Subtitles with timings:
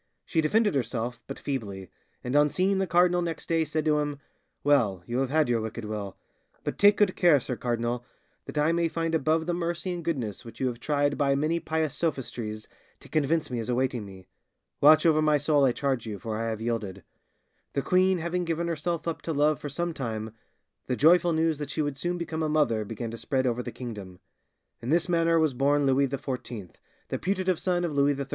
[0.25, 1.91] She defended herself but feebly,
[2.23, 4.17] and on seeing the cardinal next day said to him,
[4.63, 6.17] 'Well, you have had your wicked will;
[6.63, 8.03] but take good care, sir cardinal,
[8.45, 11.59] that I may find above the mercy and goodness which you have tried by many
[11.59, 12.67] pious sophistries
[12.99, 14.25] to convince me is awaiting me.
[14.79, 17.03] Watch over my soul, I charge you, for I have yielded!'
[17.73, 20.31] The queen having given herself up to love for some time,
[20.87, 23.71] the joyful news that she would soon become a mother began to spread over the
[23.71, 24.17] kingdom.
[24.81, 26.71] In this manner was born Louis XIV,
[27.09, 28.25] the putative son of Louis XIII.